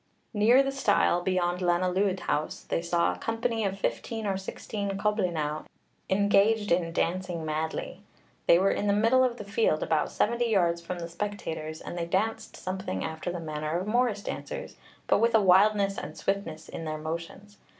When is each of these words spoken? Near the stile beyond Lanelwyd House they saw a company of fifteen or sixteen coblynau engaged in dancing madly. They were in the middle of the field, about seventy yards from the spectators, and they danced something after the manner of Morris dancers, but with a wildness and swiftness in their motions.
Near 0.33 0.63
the 0.63 0.71
stile 0.71 1.21
beyond 1.21 1.59
Lanelwyd 1.61 2.21
House 2.21 2.61
they 2.61 2.81
saw 2.81 3.13
a 3.13 3.19
company 3.19 3.63
of 3.65 3.77
fifteen 3.77 4.25
or 4.25 4.35
sixteen 4.35 4.97
coblynau 4.97 5.65
engaged 6.09 6.71
in 6.71 6.91
dancing 6.91 7.45
madly. 7.45 8.01
They 8.47 8.57
were 8.57 8.71
in 8.71 8.87
the 8.87 8.93
middle 8.93 9.23
of 9.23 9.37
the 9.37 9.43
field, 9.45 9.83
about 9.83 10.09
seventy 10.11 10.49
yards 10.49 10.81
from 10.81 10.97
the 10.97 11.07
spectators, 11.07 11.81
and 11.81 11.95
they 11.95 12.07
danced 12.07 12.57
something 12.57 13.03
after 13.03 13.31
the 13.31 13.39
manner 13.39 13.77
of 13.79 13.85
Morris 13.85 14.23
dancers, 14.23 14.75
but 15.05 15.19
with 15.19 15.35
a 15.35 15.39
wildness 15.39 15.99
and 15.99 16.17
swiftness 16.17 16.67
in 16.67 16.85
their 16.85 16.97
motions. 16.97 17.57